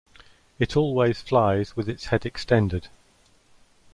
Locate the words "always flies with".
0.75-1.87